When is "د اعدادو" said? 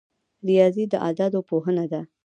0.89-1.39